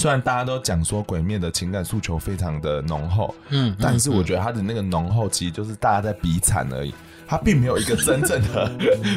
[0.00, 6.94] 虽然大家都讲说鬼灭的情感诉求非常的浓厚，嗯，但是我觉得他的那个浓厚其实就是大家在比惨而已。
[7.28, 8.68] 他并没有一个真正的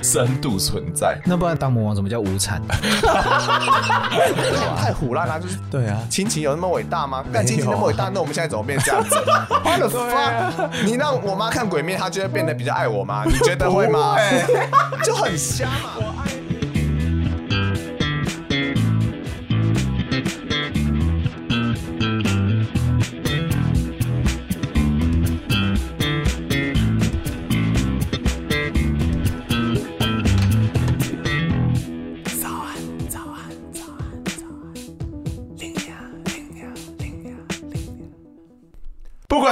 [0.04, 1.17] 深度存在。
[1.25, 2.61] 那不然当魔王怎么叫无产？
[4.77, 7.24] 太唬烂了，就是对啊，亲情有那么伟大吗？
[7.31, 9.15] 但亲情那么伟大，那我们现在怎么变这样子？
[10.86, 13.24] 你让我妈看鬼灭，她就会变得比较爱我吗？
[13.26, 14.18] 你觉得会吗？
[15.04, 15.94] 就很瞎嘛。
[16.42, 16.42] 不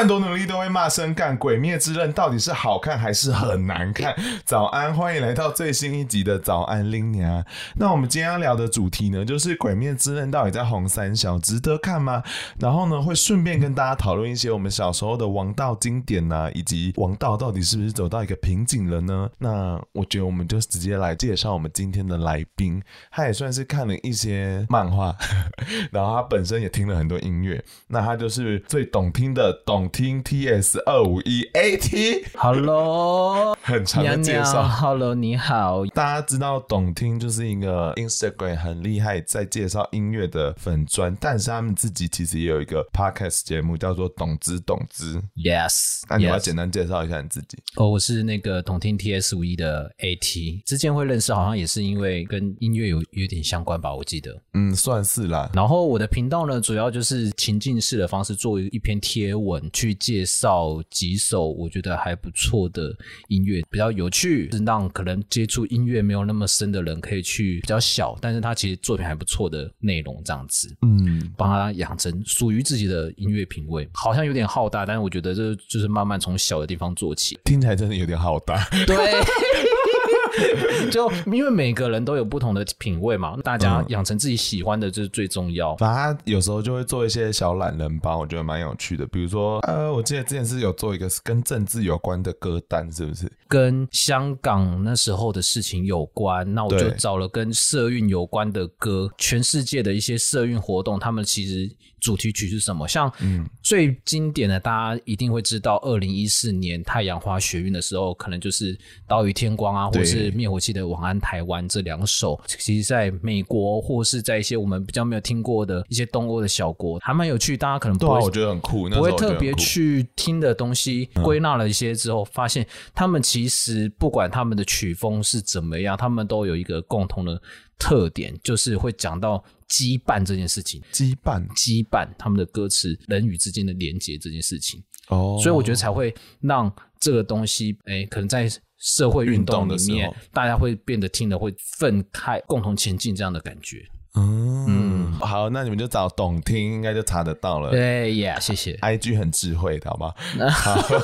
[0.01, 1.35] 管多努力都会骂声干。
[1.37, 4.15] 《鬼灭之刃》到底是好看还是很难看？
[4.43, 7.45] 早安，欢迎来到最新一集的早安拎娘。
[7.75, 12.23] 那我们今天要聊的主题呢，就是《鬼灭之刃》到底在红三小值得看吗？
[12.57, 19.29] 然后呢，会顺便跟大家讨论一些我们小时候的王道经典呐、以及王道到底是不是走到一个瓶颈了呢？
[19.37, 22.81] 那我觉得我们就直接来介绍我们今天的来宾。
[23.11, 25.15] 他也算是看了一些漫画，
[25.93, 29.90] 然后他本身也听了很多音乐，那他就是最懂听的懂。
[29.91, 34.65] 听 T S 二五一 A T，Hello， 很长的介绍。
[34.67, 35.85] Hello，你好。
[35.87, 45.21] 大家知道董听就是一个 Instagram 很厉害在介绍音乐的粉专，但是他们自己其实也有一个 Podcast 节目叫做董之董之。
[45.35, 47.57] Yes，那你要简单介绍一下你自己。
[47.75, 54.41] 哦，我是那个董听 T S 五一的 A T，之前会认识好像也是因为跟音乐有有点相关吧，我记得。
[54.53, 55.49] 嗯，算是啦。
[55.53, 59.61] 然后我的频道呢，主要就是情境式的方式做一篇贴文。
[59.81, 62.95] 去介绍几首我觉得还不错的
[63.29, 78.95] 音乐，比较有趣，是让可能接触音乐没有那么深的人可以去比较小，但是他其实作品还不错的内容这样子，嗯，帮他养成属于自己的音乐品味，好像有点浩大，但是我觉得这就是慢慢从小的地方做起，听起来真的有点浩大，对。
[80.89, 85.75] 就因为每个人都有不同的品味嘛，大家养成自己喜欢的就是最重要。
[85.77, 89.05] 反正他有时候就会做一些小懒人包，我觉得蛮有趣的。
[89.07, 93.31] 比如说，呃，我记得之前是有做一个跟政治有关的歌单，是不是？
[93.47, 101.69] 跟香港那时候的事情有关，那我就找了跟社运有关的歌，全世界的一些社运活动，他们其实。
[102.01, 102.87] 主题曲是什么？
[102.87, 103.13] 像
[103.61, 108.75] 最经典的，大家一定会知道，二零一四年太阳花学运的时候，可能就是
[109.07, 112.39] 《岛屿天光》啊，或者是灭火器的《晚安台湾》这两首。
[112.47, 117.57] 其实，在美国或是在一些我们比较没有听过的一些东欧的小国，还蛮有趣。
[117.57, 127.41] 大家可能不会，我觉得很酷，不会特别去听的东西，归纳了一些之后，发现他们其实不管他们的曲风是怎么样，他们都有一个共同的
[127.77, 129.43] 特点，就是会讲到。
[129.71, 138.49] 羁绊这件事情，羁绊，羁绊，他们的歌词，人与之间的连接这件事情，哦，所以我觉得才会让这个东西，哎、欸，可能在
[138.81, 143.85] 社会运动里面，大家会变得听得会愤慨，共同前进这样的感觉。
[144.13, 147.71] 嗯，嗯，好，那你们就找懂听，应该就查得到了。
[147.71, 148.73] 对呀，谢谢。
[148.81, 150.13] IG 很智慧的，好不好？
[150.49, 150.99] 好，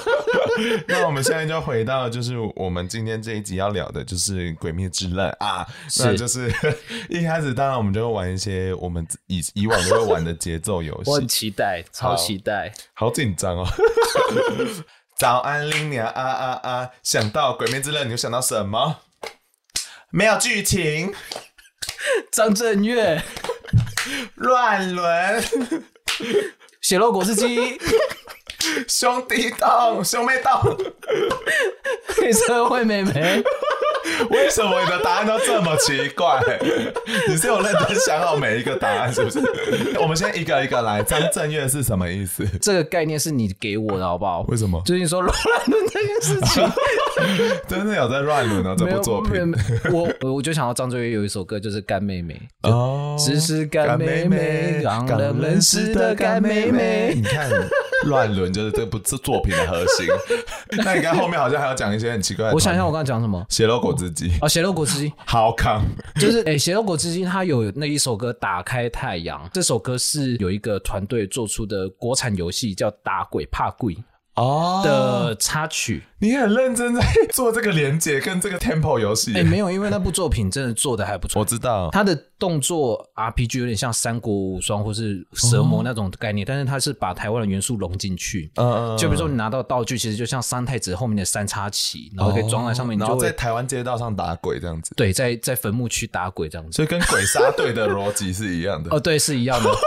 [0.89, 5.65] 那我们现在就回到，就是我们今天这一集要聊的，就是《鬼灭之刃》啊。
[5.99, 6.51] 那就是
[7.09, 11.09] 一开始，当然我们就会玩一些我们以以往都会玩的节奏游戏。
[11.09, 13.65] 我很期待，超期待，好紧张哦。
[15.17, 16.91] 早安，林娘啊啊啊！
[17.01, 18.97] 想到《鬼灭之刃》，你又想到什么？
[20.11, 21.11] 没有剧情。
[22.31, 23.23] 张震岳，
[24.35, 25.43] 乱伦，
[26.81, 27.81] 血肉果汁机，
[28.87, 30.61] 兄弟档，兄妹档，
[32.15, 33.43] 黑社会妹妹。
[34.29, 36.39] 为什么你的答案都这么奇怪？
[37.27, 39.39] 你是有认真想好每一个答案是不是？
[39.99, 41.03] 我们先一个一个来。
[41.03, 42.45] 张震岳是什么意思？
[42.61, 44.41] 这个概念是你给我的，好不好？
[44.47, 44.81] 为什么？
[44.85, 45.33] 最近说乱
[45.67, 46.71] 伦这件事情，
[47.67, 48.75] 真的有在乱伦啊？
[48.77, 49.53] 这部作品，
[49.91, 57.13] 我我就想到张震岳有一首歌，就是干妹妹哦，只是干妹妹，让人认识的干妹妹。
[57.15, 57.49] 你看。
[58.07, 60.07] 乱伦就是这部作品的核心。
[60.83, 62.53] 那你看后面好像还要讲一些很奇怪的。
[62.53, 63.45] 我想一下，我刚才讲什么？
[63.49, 65.83] 血肉果汁机啊，血肉果汁机，好康。
[66.19, 73.93] 就是诶，血肉果汁机它有那一首歌《打开太阳》，这首歌是有一个团队做出的国产游戏，叫《打鬼怕鬼》
[74.35, 76.03] 哦的插曲。
[76.19, 79.35] 你很认真在做这个连接跟这个 tempo 游戏。
[79.35, 81.39] 哎，没有，因为那部作品真的做的还不错。
[81.39, 88.51] 我知道他的动作 RPG 有点像三国无双或是蛇魔那种概念，但是他是把台湾的元素融进去。
[88.55, 94.95] 嗯，就比如说你拿到道具，其实就像三太子后面的三叉戟，然后可以装在上面，然后在台湾街道上打鬼这样子。
[94.95, 98.89] 对，在在坟墓区打鬼这样子，所以跟鬼杀队的逻辑是一样的。
[98.95, 99.69] 哦，对，是一样的。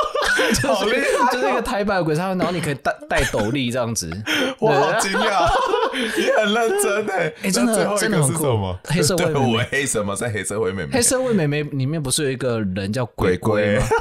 [0.51, 4.11] 就是一个台版鬼杀队，然后你可以带带斗笠这样子。
[4.59, 5.49] 我好惊讶。
[5.95, 8.77] 你很认真哎， 哎，真的真的很酷。
[8.85, 10.15] 黑社会妹妹，黑什么？
[10.17, 13.85] 在黑社会妹妹，黑社会妹妹里面不是有一个人叫鬼鬼吗？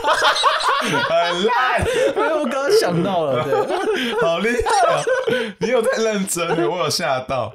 [0.79, 5.03] 很烂， 因为我刚刚想到了，对，好厉害啊！
[5.59, 7.51] 你有在认真，我有吓到。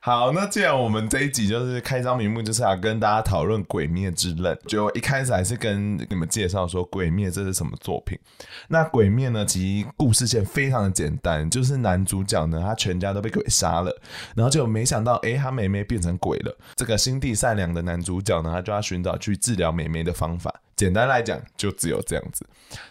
[0.00, 8.18] 好，那既然我们这一集就是开张名目，就是要跟大家讨论《鬼灭之刃》，就一开始还是跟你们介绍说《鬼灭》这是什么作品。
[8.68, 13.94] 那《鬼灭》呢，其实故事线非常的简单，就是男主角呢，他全家都被鬼杀了，
[14.34, 16.56] 然后就没想到，哎，他妹妹变成鬼了。
[16.76, 20.54] 这个心地善良的男主角呢，他就要寻找去治疗妹妹的方法。
[20.78, 22.46] 简单来讲，就只有这样子。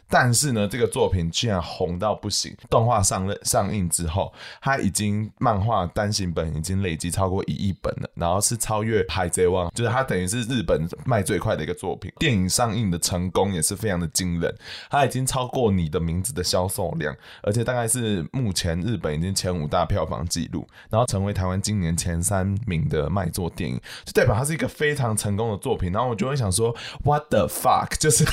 [0.10, 2.56] 但是呢，这个作品居然红到不行。
[2.70, 12.12] 动画上上映之后，它已经漫画单行本已经累积超过一亿本了，然后是超越《海贼王》，就是它等于是日本卖最快的一个作品。
[12.20, 14.54] 电影上映的成功也是非常的惊人，
[14.90, 25.92] 它已经超过《你的名字》的销售量，而且大概是目前日本已经前五大票房纪录，然后成为台湾今年前三名的卖座电影，就代表它是一个非常成功的作品。
[25.92, 27.77] 然后我就会想说，What the fuck？
[28.00, 28.24] 就是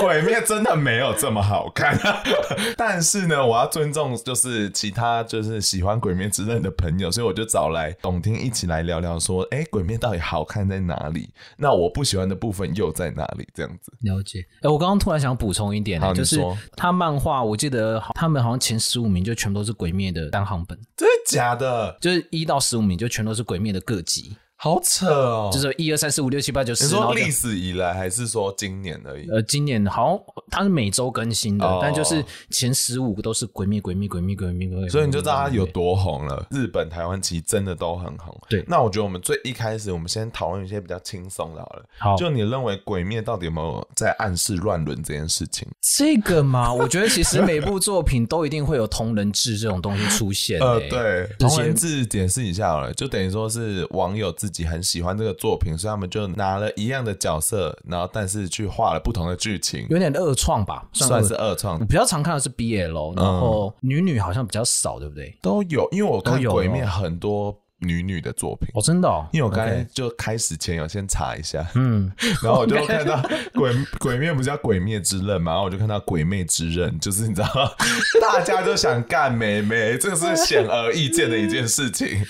[0.00, 0.40] 鬼灭。
[0.50, 1.96] 真的没有这么好看，
[2.76, 11.28] 但是呢，我要尊重就是其他就是喜欢《鬼灭之刃》的朋友，所以我就找来董听一起来聊聊，说，哎，《鬼灭》到底好看在哪里？
[11.56, 13.46] 那我不喜欢的部分又在哪里？
[13.54, 14.44] 这样子了解。
[14.62, 16.40] 哎，我刚刚突然想补充一点，就是
[16.74, 21.96] 他漫画，我记得他们好像前十五名就全都是《鬼灭》的单行本，真的假的？
[22.00, 24.36] 就是一到十五名就全都是《鬼灭》的各集。
[24.62, 25.50] 好扯哦！
[25.50, 26.84] 就是一二三四五六七八九十。
[26.84, 29.26] 你说历史以来还是说今年而已？
[29.30, 36.46] 呃，今年好像它是每周更新的，但就是前十五个都是鬼灭鬼灭鬼灭鬼灭鬼灭，所以你就知道它有多红了。
[36.50, 38.38] 日本、台湾其实真的都很红。
[38.50, 41.84] 对，那我觉得我们最一开始，我们先讨论一些比较轻松的好了。
[41.98, 45.66] 好，就你认为鬼灭到底有没有在暗示乱伦这件事情？
[45.80, 50.60] 这个嘛， 我觉得其实每部作品都一定会有同人志这种东西出现。
[50.60, 55.30] 呃，对，同人志解释一下好了，就等于说是网友自己很喜欢这个。
[55.40, 61.78] 作品，所以他们就拿了一样的角色，然后但是去画了不同的剧情，有点二创吧，算是二创。
[61.78, 65.34] 我比较常看的是 BL，然后女女好像比较少，对不对？
[65.40, 67.56] 都有，因为我看鬼面很多。
[67.80, 72.10] 女女的作品哦，真的哦，因为我刚才就开始前有先查一下，嗯，
[72.42, 73.20] 然后我就看到
[73.54, 77.48] 鬼鬼灭不是叫鬼灭之刃嘛，然后我就看到鬼魅之刃，就是你知道，
[78.20, 82.24] 大家都想干妹妹，这个是显而易见的一件事情，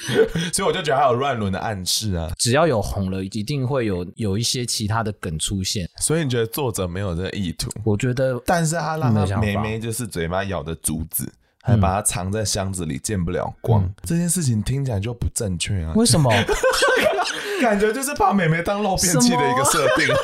[0.53, 2.31] 所以我就觉得还有乱伦的暗示啊。
[2.39, 5.89] 只要有红了，一定会有有一些其他的梗出现。
[6.01, 7.71] 所以你觉得作者没有这个意图？
[7.85, 11.31] 我觉得，但是他让他妹妹就是嘴巴咬的竹子。
[11.63, 13.83] 还把它藏在箱子里，见不了光。
[13.83, 15.93] 嗯、这件事情听起来就不正确啊！
[15.95, 16.31] 为什么？
[17.61, 20.07] 感觉就是把美眉当漏便器的一个设定。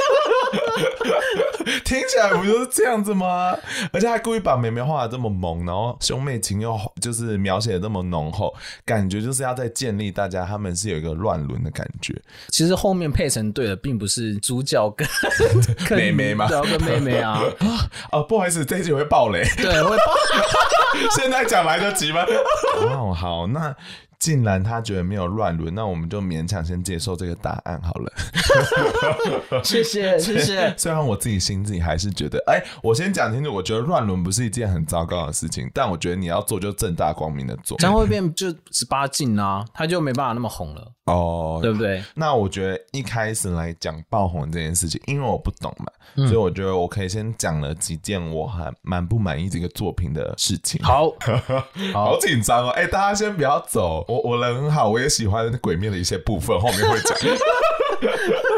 [1.84, 3.56] 听起来不就是这样子吗？
[3.92, 8.54] 而且还故意把妹妹画的这么萌，然后兄妹情又就是描写的这么浓厚，
[8.84, 12.14] 感觉就是要在建立大家他们是有一个乱伦的感觉。
[12.48, 15.08] 其实后面配成对的，并不是主角跟
[15.98, 16.46] 妹妹嘛？
[16.46, 17.66] 主角跟妹妹啊啊，
[18.10, 18.22] 啊！
[18.28, 20.02] 不好意思，这一集会爆雷，对，会爆。
[21.16, 22.24] 现在讲来得及吗？
[22.80, 23.74] 哦，好，那。
[24.18, 28.12] 既然他觉得没有乱伦，那我们就勉强先接受这个答案好了。
[29.62, 30.74] 谢 谢谢谢。
[30.78, 42.02] 虽然我自己心里还是觉得，哎、欸，我先讲清楚，我觉得乱伦不是一件很糟糕的事情，但我觉得你要做就正大光明的做，这样会变就十八禁啊，他就没办法那么红了哦，对不对？
[42.14, 45.86] 那我觉得一开始来讲爆红这件事情，因为我不懂嘛，
[46.16, 50.82] 嗯、所以我觉得我可以先讲了几件我还蛮不满意这个作品的事情。
[50.82, 51.12] 好，
[51.92, 54.04] 好紧张哦，哎、欸，大家先不要走。
[54.06, 57.16] 我我人很好，我也喜欢鬼面的一些部分，后面会讲。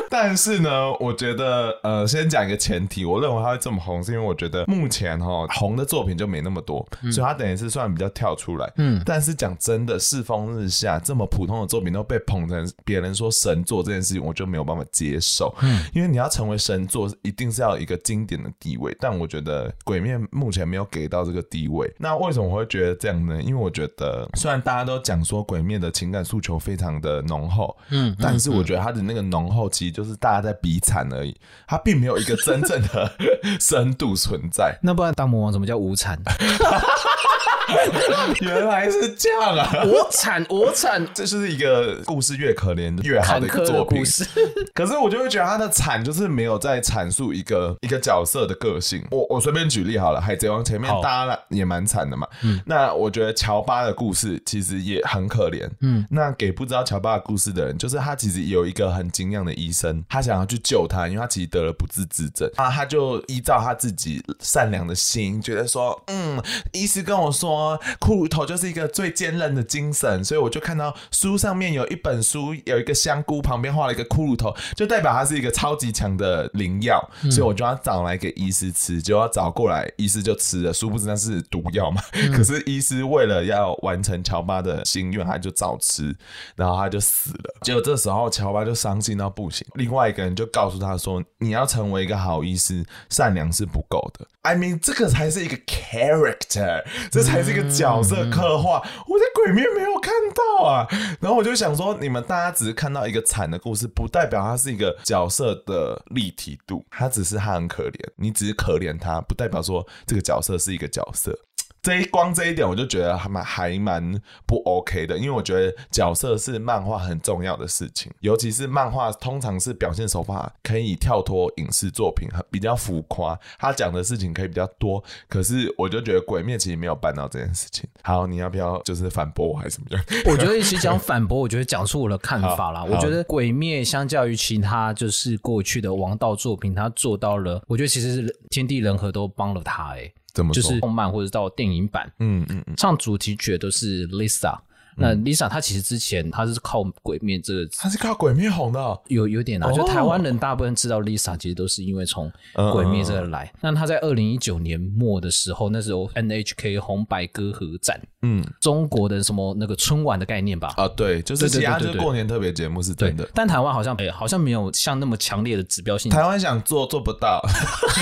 [0.08, 8.72] 但是呢，我觉得呃，先讲一个前提，我认为他会这么红，是因为我觉得目前哈红的作品就没那么多，嗯、所以他等于是算比较跳出来。
[8.76, 15.54] 嗯，但是讲真的，世风日下这么普通的作品都被捧成别人说神作这件事情，我就没有办法接受。
[15.60, 21.92] 嗯，因为你要成为神作，一定是要有一个经典的地位，但我觉得鬼灭目前没有给到这个地位。
[21.98, 23.42] 那为什么我会觉得这样呢？
[23.42, 31.36] 因为我觉得虽然大家都讲说鬼灭的情感诉求非常的浓厚，嗯，但是我觉得他的那个浓厚其实就是大家在比惨而已，
[31.66, 33.10] 他并没有一个真正的
[33.58, 34.78] 深度存在。
[34.80, 36.16] 那不然当魔王怎么叫无惨？
[38.40, 39.70] 原来是这样啊！
[39.84, 44.02] 我惨，我惨，这是一个故事越可怜越好的一个作品。
[44.74, 49.04] 可是我就会觉得他的惨就是没有在阐述一个一个角色的个性。
[49.10, 52.26] 我我随便举例好了，《海贼王》前面大家也蛮惨的嘛。
[52.42, 55.68] 嗯，那我觉得乔巴的故事其实也很可怜。
[55.80, 66.40] 嗯，那给不知道乔巴的故事的人，就是他其实有一个很敬仰的医生，他想要去救他，因为他其实得了不治之症啊，他就依照他自己善良的心，觉得说，嗯，
[66.72, 67.57] 医师跟我说，
[68.00, 77.00] 骷髅头就是一个最坚韧的精神，所以我就看到书上面有一本书，有一个香菇旁边画了一个骷髅头，就代表它是一个超级强的灵药，
[77.30, 82.02] 所以我就要找来给医师吃，就要找过来，医师就吃了，殊不知那是毒药嘛。
[82.34, 86.14] 可是医师为了要完成乔巴的心愿，他就照吃，
[86.56, 87.54] 然后他就死了。
[87.62, 98.82] 结果这时候乔巴就伤心到不行，另外一个人就告诉他说：“你要成为一个好医师，善良是不够的。” I mean，这个才是一个 character，这才是一个角色刻画。
[99.06, 100.86] 我在鬼面没有看到啊，
[101.20, 111.38] 然后我就想说，你们大家只是看到一个惨的故事，不代表它是一个角色的立体度，他只是他很可怜，你只是可怜他，不代表说这个角色是一个角色。
[111.82, 125.02] 这一光这一点，我就觉得还蛮还蛮不 OK 的，因为我觉得角色是漫画很重要的事情，尤其是漫画通常是表现手法可以跳脱影视作品，比较浮夸，他讲的事情可以比较多。
[125.28, 127.88] 可是我就觉得《鬼灭》其实没有办到这件事情。
[128.02, 130.04] 好，你要不要就是反驳我还是什么样？
[130.26, 132.84] 我觉得一起讲反驳，我觉得讲出我的看法啦。
[132.84, 140.12] 我觉得《鬼灭》相较于其他就是过去的王道作品，他做到了，我觉得其实是天地人和都帮了他、欸，
[140.46, 140.52] 哎。
[140.52, 144.58] 就是动漫或者到电影版，嗯嗯嗯，唱主题曲都是 Lisa。
[144.98, 149.70] 那 Lisa 她其实之前她是靠《鬼灭》这个，她是靠《鬼灭》红的，哦，有有点啊。
[149.72, 152.30] 就台湾人大部分知道 Lisa，其实都是因为从
[152.72, 153.52] 《鬼灭》这个来。
[153.60, 160.72] 那她在二零一九年末的时候，那时候 NHK 红白歌合战，嗯，中国的什么那个春晚的概念吧？
[160.76, 163.28] 啊，对，就是其他就是过年特别节目是真的。
[163.34, 166.10] 但台湾好像哎，好像没有像那么强烈的指标性。
[166.10, 167.40] 台湾想做做不到，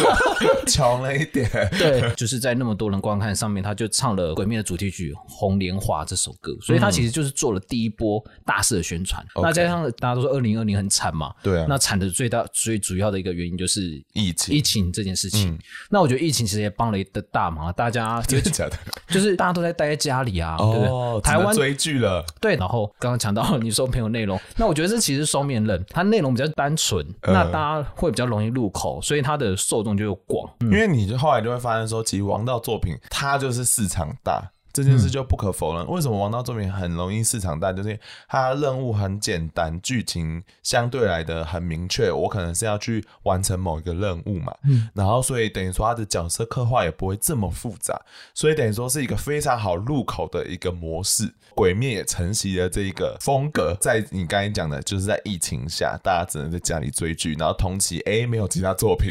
[0.66, 1.48] 穷了一点。
[1.78, 6.96] 对，就是在那么多人观看上面，他就唱了《鬼灭》的主题曲《红莲华》这首歌，所以他。
[6.96, 15.52] 其实就是做了第一波大肆的宣传，嗯、那加上大家都说二零二零很惨嘛，对啊，那惨的最大最主要的一个原因就是疫情，疫情这件事情。
[15.52, 15.58] 嗯、
[15.90, 18.78] 那我觉得疫情其实也帮了一个大忙，大家 真的假的？
[19.08, 21.20] 就是大家都在待在家里啊，哦、对不对？
[21.20, 22.56] 台湾追剧了，对。
[22.56, 30.50] 然后刚刚讲到 你说没有内容，那我觉得这其实双面刃，它内容比较单纯，呃、那大家会比较容易入口，所以它的受众就广。
[30.60, 34.50] 嗯、因为你就后来就会发现说，其实王道作品它就是市场大。
[34.76, 35.86] 这件事就不可否认。
[35.86, 37.72] 嗯、为什么王道作品很容易市场大？
[37.72, 42.12] 就是它任务很简单，剧情相对来的很明确。
[42.12, 47.98] 我可能是要去完成某一个任务嘛，嗯，然后所以等于说它的角色刻画也不会这么复杂，
[48.34, 51.32] 所以等于说是一个非常好入口的一个模式。
[51.54, 59.10] 鬼灭也承袭了这一个风格，在你刚才讲的，就是在疫情下，大家只能在家里追剧，然后同期哎没有其他作品，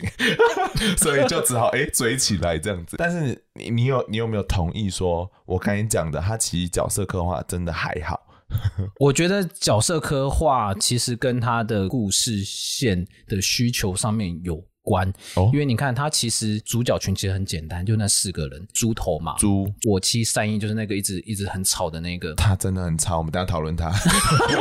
[0.95, 2.97] 所以就只好哎追起来这样子。
[2.97, 5.29] 但是你你有你有没有同意说？
[5.45, 8.21] 我刚才讲的，他其实角色刻画真的还好。
[8.99, 15.11] 我觉得角色刻画其实跟他的故事线的需求上面有关，
[15.51, 23.91] 因为你看他其实主角群其实很简单，就那四个人，猪头嘛，猪，我妻善逸就是那个一直一直很吵的那个，他真的很吵，我们等下讨论他。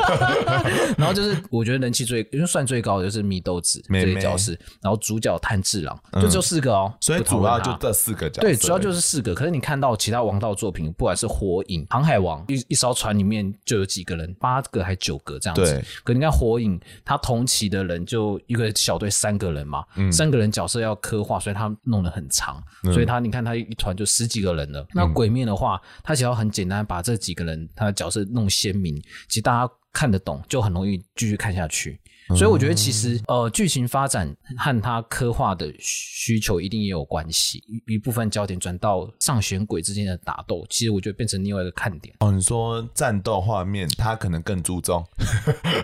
[0.97, 9.35] 然后就是我觉得人气最，因为算最高的就是米豆子这个角色，然后主角炭治郎，就就四个哦，所以主要就这四个角色，对，主要就是四个。
[9.35, 15.63] 可是你看到其他王道作品，不管是火影、航海王，一一艘船里面就有几个人，八个还九个这样子。
[15.63, 20.11] 对，可你看火影，他同期的人就一个小队三个人嘛，嗯。
[20.15, 24.81] 三个人角色要刻画，所以他弄得很长，嗯、所以他你看他一团就十几个人了。
[24.81, 28.95] 嗯、那鬼面的话，他只要很简单把这几个人他的角色弄鲜明，
[29.29, 32.01] 其实大家看得懂，就很容易继续看下去。
[32.29, 37.63] 所以我觉得其实呃，剧情发展和他刻画的需求一定也有关系。
[37.87, 42.15] 一部分焦点转到上弦鬼之间的打斗，其实我觉得变成另外一个看点。
[42.21, 45.05] 哦，你说战斗画面，他可能更注重。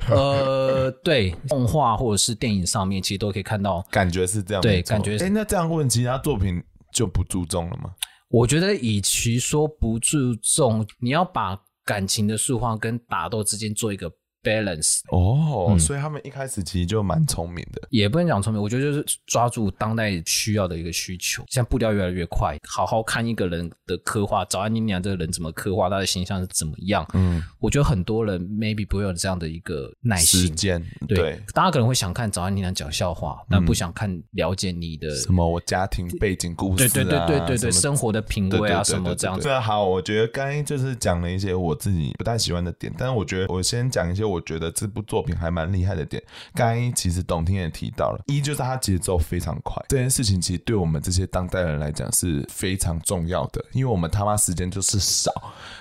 [0.08, 4.62] 呃，对，动画或者是电影上面，其实都可以看到，感觉是这样。
[4.62, 5.24] 对，感觉是。
[5.24, 6.62] 哎，那这样问，其他作品
[6.94, 7.90] 就不注重了吗？
[8.30, 14.10] 我觉得，与其说不注重，你要把感情的塑化跟打斗之间做一个。
[14.42, 21.44] Balance 哦，嗯、所以他们一开始其实就蛮聪明的，也不能讲聪明，我觉得就是抓住当代需要的一个需求。
[21.48, 27.06] 现在步调越来越快，好好看一个人的刻画，早安妮娘这个人怎么刻画，他的形象是怎么样？
[27.12, 30.40] 嗯，我觉得很多人 maybe 不会有这样的一个耐心。
[30.40, 39.48] 时间对，对大家可能会想看早安妮娘讲笑话，但不想看了解你的什么我家庭背景故事、啊，对对对对对对，生活的品味啊什么这样子。
[39.48, 44.29] 对，好，我觉得刚才就是讲了一些我自己不太喜欢的点，但是我觉得我先讲一些。
[44.30, 46.22] 我觉得这部作品还蛮厉害的点，
[46.54, 55.32] 刚刚其实董听也提到了，一就是它节奏非常快，这件事情其实对我们这些当代人来讲是非常重要的，因为我们他妈时间就是少，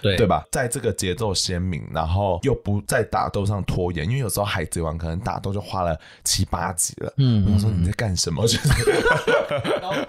[0.01, 0.43] 对对吧？
[0.51, 8.41] 在这个节奏鲜明，然后又不在打斗上拖延，因为有时候海贼王可能打斗就花了七八集了，嗯，我说你在干什么？
[8.47, 8.69] 就是，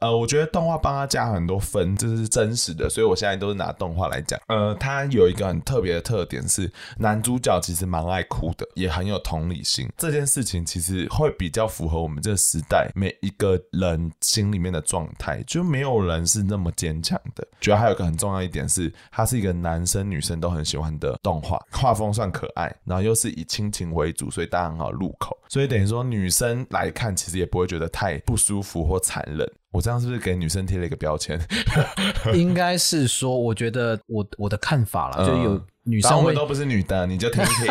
[0.00, 8.24] 呃，我觉得动画帮他加很多分，这是真实的，所以我现在都是拿动画来讲，呃，它有一个很特别的特点是男主角其实蛮爱。
[8.30, 17.46] 哭的也很有同理心，这件事情其实会比较符合我们这个时代每一个人心里面的状态，就没有人是那么坚强的。
[17.60, 25.36] 主要还有一个很重要一点是，它是一个男生女生都很喜欢的动画，画风算可爱，然后又是以亲情为主，所以大家很好入口。
[25.48, 29.50] 所以等于说女生来看，其实也不会觉得太不舒服或残忍。
[29.72, 31.40] 我这样是不是给女生贴了一个标签？
[32.34, 35.60] 应该是说，我觉得我我的看法啦，就有。
[35.82, 37.66] 女生会都不是女的，你就听听。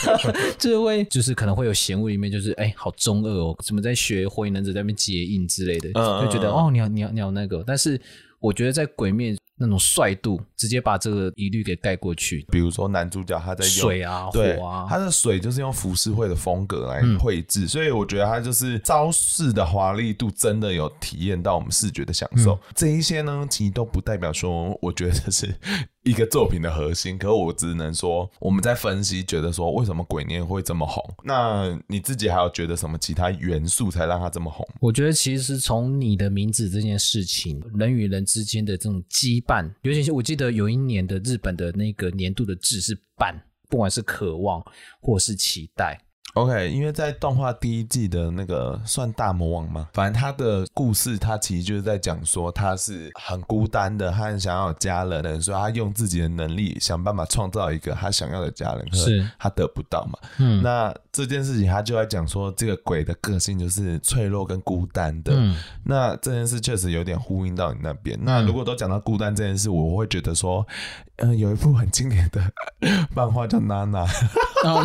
[0.58, 7.64] 这位就是可能会有嫌恶里面，就是哎、欸，好中二哦，怎么在学火影忍者在那边结印之类的，嗯、就觉得哦，你要你要你要那个。
[7.66, 7.98] 但是
[8.40, 12.46] 我觉得在鬼灭那种帅度，直接把这个疑虑给盖过去。
[12.50, 22.52] 比如说男主角他在用水啊火啊，他的水就是用浮世绘的风格来绘制，嗯、所以我觉得他就是招式的华丽度真的有体验到我们视觉的享受。
[22.54, 25.54] 嗯、这一些呢，其实都不代表说，我觉得这是。
[26.06, 31.02] 一个作品的核心，可我只能说，我们在分析，觉得说为什么鬼念会这么红？
[31.24, 34.64] 那你自己还有觉得什么其他元素才让它这么红？
[34.80, 43.34] 我觉得其实从你的名字这件事情，人与人之间的这种羁绊，尤其是我记得有一年的日本的那个年度的字是“半”，
[43.68, 44.62] 不管是渴望
[45.00, 46.00] 或是期待。
[46.34, 60.18] OK，因为在动画第一季的那个算大魔王嘛，反正他的故事，他其实就是在讲说他是很孤单的，他很想要有家人的，所以他用自己的能力想办法创造一个他想要的家人，可是他得不到嘛。
[60.38, 65.32] 嗯，那这件事情他就在讲说，这个鬼的个性就是脆弱跟孤单的。
[65.34, 68.18] 嗯，那这件事确实有点呼应到你那边。
[68.22, 70.66] 那如果都讲到孤单这件事，我会觉得说，
[71.16, 72.42] 嗯、呃，有一部很经典的
[73.16, 74.02] 漫画叫娜娜。
[74.64, 74.84] 哦，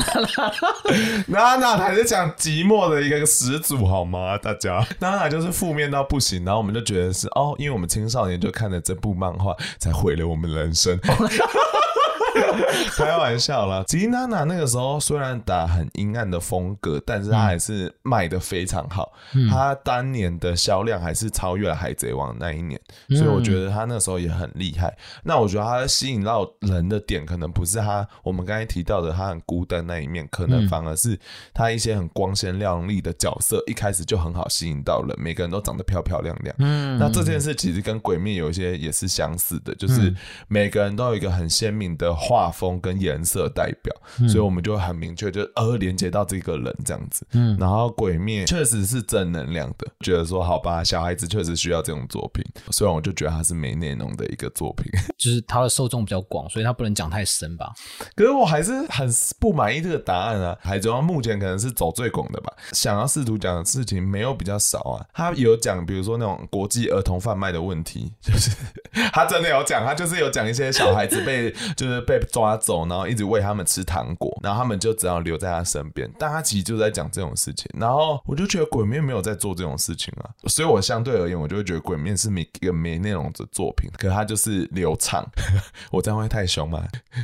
[1.27, 1.55] 娜娜。
[1.55, 4.37] 娜娜才是讲寂寞的一个始祖，好吗？
[4.37, 10.97] 大家，娜娜就是负面到不行，然后我们就觉得是哦，因为我们青少年就看了这部漫画，才毁了我们人生。
[12.95, 19.11] 开玩笑啦，吉娜娜那个时候虽然打很阴暗的风格，但是她还是卖的非常好。
[19.49, 24.95] 她当年的销量还是超越了海贼王那一年，所以我觉得她那时候也很厉害。
[25.23, 31.19] 那我觉得她吸引到人的点，可能不是她我们刚才提到的她很孤单那一面，可能反而是
[31.53, 36.55] 她一些很光鲜亮丽的角色，一开始就很好吸引到人，每个人都长得漂漂亮亮。
[36.59, 40.13] 嗯，那这件事其实跟鬼灭有一些也是相似的，就是
[40.47, 42.15] 每个人都有一个很鲜明的。
[42.21, 47.25] 画风跟颜色代表，嗯、所以我们就会很明确，就呃连接到这个人这样子。
[47.31, 52.45] 嗯，然后鬼灭确实是正能量的，觉得说好吧，小孩子确实需要这种作品。
[52.69, 54.85] 虽然我就觉得它是没内容的一个作品，
[55.17, 57.73] 就是它的受众比较广，所以它不能讲太深吧。
[58.15, 60.55] 可是我还是很不满意这个答案啊。
[60.61, 65.03] 海贼王目前可能是走最广的吧，想要试图讲的事情没有比较少啊。
[65.11, 68.51] 他有讲，比如说那种国际儿童贩卖的问题，就是
[69.11, 71.99] 他真的有讲，他就是有讲一些小孩子被就是。
[72.19, 76.11] 被抓走，然后一直喂他们吃糖果，然后他们就只要留在他身边。
[76.19, 85.25] 但他其实就在讲这种事情，然后我就觉得鬼面没有在做这种事情啊，所以我相对而言，我就会觉得鬼面是没一个没内容的作品，可他就是流畅。
[85.91, 86.83] 我这样会太凶吗？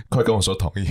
[0.09, 0.87] 快跟我说同意。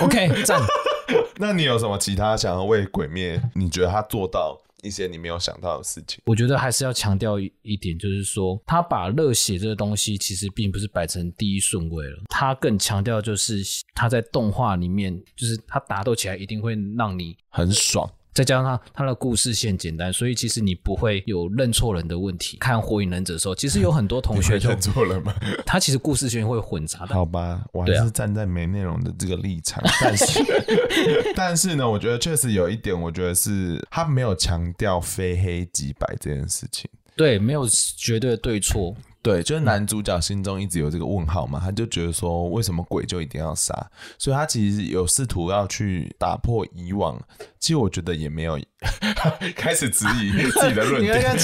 [0.00, 0.60] OK，赞。
[1.36, 3.40] 那你有什么其他想要为鬼灭？
[3.54, 4.58] 你觉得他做到？
[4.84, 13.62] 一些你没有想到的事情，我觉得还是要强调一点，就是说他把热血这个东西其实并不是摆成第一顺位了，他更强调就是
[13.94, 18.08] 他在动画里面，就是他打斗起来一定会让你很爽。
[18.34, 22.56] 再加上他他的故事线简单，所以其实你不会有认错人的问题。
[22.58, 25.32] 看《火影忍者》的时候，其实有很多同学就认错了吗？
[25.64, 27.14] 他其实故事线会混杂的。
[27.14, 29.82] 好吧，我还是站在没内容的这个立场。
[29.84, 30.44] 啊、但是，
[31.36, 36.90] 但是呢，我觉得确实有一点，我觉得是他没有强调非黑即白这件事情。
[37.16, 37.64] 对，没有
[37.96, 38.96] 绝对的对错。
[39.24, 43.74] 对，就是男主角心中一直有这个问号嘛，他就觉得说，为什么鬼就一定要杀？
[44.18, 47.18] 所以他其实有试图要去打破以往。
[47.58, 48.60] 其实我觉得也没有
[49.56, 51.34] 开始质疑自己的论点。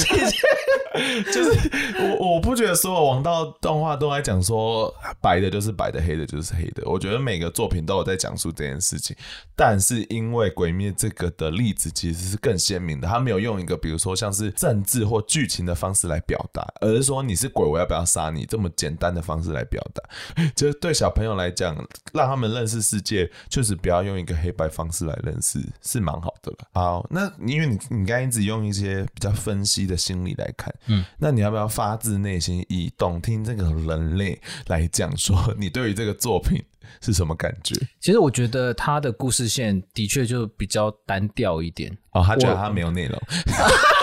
[1.33, 1.71] 就是
[2.19, 6.83] 我我不觉得所有王道动画都在讲说白的就是白的，黑的就是黑的。
[6.85, 9.17] 我觉得每个作品都有在讲述这件事情，
[9.55, 20.03] 但是因为《鬼灭》这个的例子其实是更鲜明的，他没有用一个比如说像是政治或剧情的方式来表达，而是说你是鬼，我要不要杀你这么简单的方式来表达。
[20.57, 21.77] 就是对小朋友来讲，
[22.13, 26.59] 让他们认识世界，确实不要用一个黑白方式来认识，是蛮好的了。
[26.73, 30.75] 好，那因为你你刚一直用一些比较分析的心理来看。
[30.87, 36.63] 嗯，那你要不要发自内心以懂听这个人类来讲说，你对于这个作品
[37.01, 37.75] 是什么感觉？
[38.01, 41.97] 其实我觉得他的故事线的确就比较单调一点。
[42.13, 43.21] 哦，他觉得他没有内容。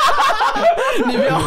[1.08, 1.40] 你不要，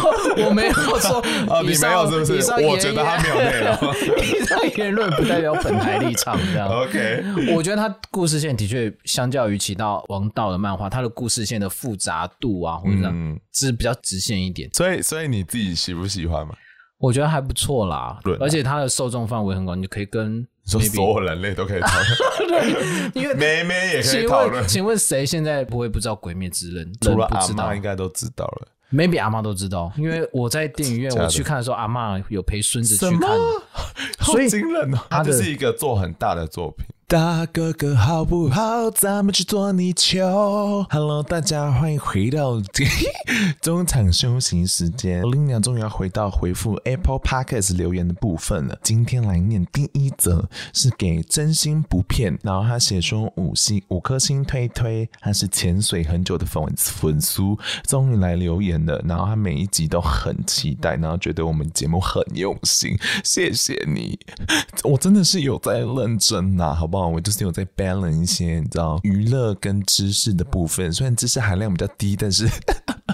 [0.47, 1.19] 我没有说
[1.53, 2.51] 啊，你没有是不是？
[2.65, 3.71] 我觉得他没有内容。
[4.23, 6.67] 以上言论不代表本台立场，这样。
[6.71, 7.23] OK，
[7.55, 14.69] 我觉得他故事线的确相较于其他王道的漫画，他的故事线的复杂度啊，或者嗯，是比较直线一点。
[14.73, 16.53] 所以，所以你自己喜不喜欢嘛？
[16.97, 24.67] 我觉得还不错啦，对，而且他的受众范围很广，你就可以跟说所有人类都可以讨论，对，因为妹妹也可以讨论。
[24.67, 26.85] 请问谁现在不会不知道《鬼灭之刃》？
[27.01, 28.67] 除了阿妈，应该都知道了。
[28.91, 33.29] Maybe 阿妈都知道，因为我在电影院 我去看的时候，阿妈有陪孙子去看，
[34.19, 34.99] 好惊人哦！
[35.09, 36.85] 他这是一个做很大的作品。
[37.11, 38.89] 大哥哥好不好？
[38.89, 40.87] 咱们去做泥鳅。
[40.89, 42.61] Hello，大家欢迎回到
[43.61, 45.21] 中场休息时间。
[45.23, 48.79] 我林娘终于要回到回复 Apple Podcast 留言的部分了。
[48.81, 57.41] 今天来念第一则，是给真心不骗，然后他写说五星五颗星推推，他是潜水很久的粉粉丝，
[57.83, 59.03] 终于来留言了。
[59.05, 64.17] 然后他每一集都很期待，然后觉得我们节目很用心，谢谢你，
[64.85, 67.00] 我真的是有在认真呐、好不好？
[67.07, 72.47] 我就是有在 balance 一些，你知道娱乐跟知识的部分，虽然知识含量比较低，但是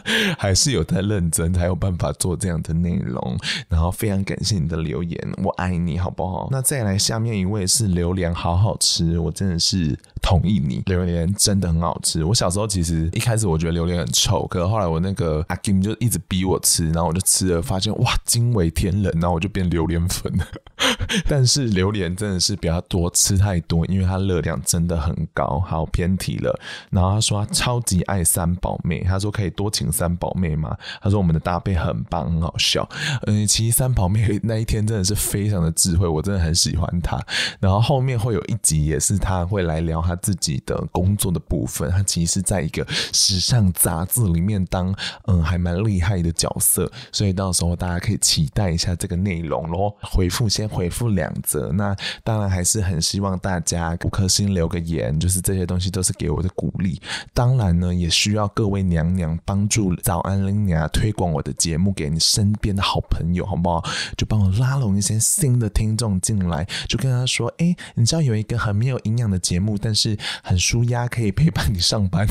[0.37, 3.37] 还是有在认真，才有办法做这样的内容。
[3.69, 6.47] 然后非常感谢你的留言，我爱你，好不好？
[6.51, 12.23] 那再来下面一位是榴莲，好好吃，我真的是同意你，榴莲真的很好吃。
[12.23, 20.45] 我小时候其实一开始我觉得榴莲很臭，可是后来我那个阿 Kim 就一直逼我吃，然后我就吃了，发现哇，惊为天人，然后我就变榴莲粉了。
[21.27, 23.85] 但是榴莲真的是比较多，吃太多。
[23.87, 26.59] 因为它热量真的很高，好偏题了。
[26.89, 30.75] 然后他说他超级爱三宝妹，他说可以多请三宝妹吗？
[31.01, 32.87] 他说我们的搭配很棒，很好笑。
[33.25, 37.19] 嗯，其实三宝妹那一天真的是非常的智慧，我真的很喜欢她。
[37.59, 41.89] 然后后面会有一集也是她会来聊她自己的工作的部分。
[41.91, 44.93] 她其实是在一个时尚杂志里面当
[45.25, 49.95] 嗯还蛮厉害的角色，所以到时候大家可以期待一下这个内容咯。
[50.01, 53.95] 回复先回复两则，那当然还是很希望大家。
[54.03, 57.01] 五颗星留个言，就是这些东西都是给我的鼓励。
[57.33, 63.83] 当然呢，也需要各位娘娘帮助早安拎娘推广我的节目给你身边的好朋友，好不好？
[64.17, 72.27] 就帮我拉拢一些新的听众进来，就跟他说：“哎，你知道有一个很没有营养的节目，但是很舒压，可以陪伴你上班，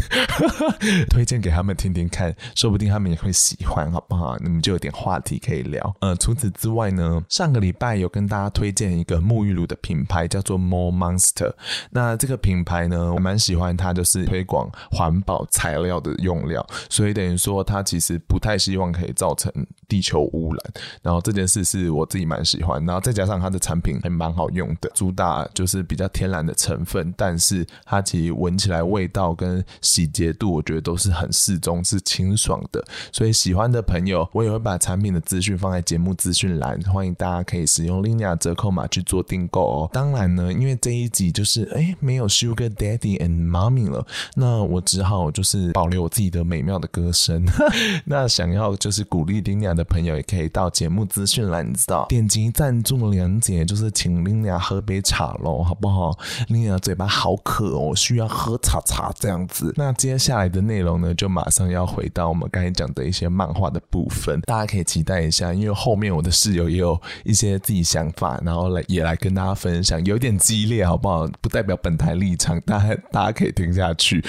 [1.10, 4.36] 推荐给他们听听看，说不定他们也会喜欢，好不好？
[4.38, 5.96] 你们就有点话题可以聊。
[6.00, 11.52] 呃，除此之外呢，上个礼拜有跟大家推荐一个沐浴露的品牌，叫做 More Monster。
[11.90, 19.50] 那这个品牌呢，我蛮喜欢它，就是推广环保材料的用料，所以等说它其实不太希望可以造成
[19.88, 20.62] 地球污染。
[21.00, 32.84] 然后这件事是我自己蛮喜欢，然后再加上它的产品还蛮好用的，主打就是比较天然的成分，但是它其实闻起来味道跟洗洁度，我觉得都是很适中，是清爽的。
[33.12, 39.90] 所以喜欢的朋友，我也会把产品的资讯放在节目资讯栏，欢迎大家可以使用 Linia 折扣码去做订购哦。
[39.92, 41.26] 当然呢，因为这一集。
[41.36, 47.44] 就是哎，没有 Sugar Daddy and Mommy 了，那我只好就是保留我自己的美妙的歌声。
[48.04, 56.16] 那想要就是鼓励 Linia 的朋友，也可以到节目资讯栏，你知道，点击赞助的链接，就是请 Linia 喝杯茶喽，好不好
[56.48, 59.72] ？Linia 嘴巴好渴哦，需要喝茶茶这样子。
[59.76, 71.26] 那接下来的内容呢，就马上要回到我们刚才讲的一些漫画的部分，大家可以期待一下，因为后面我的室友也有一些自己想法，然后来也来跟大家分享，有点激烈，好不好？
[71.40, 74.22] 不代表本台立场，大家大家可以听下去，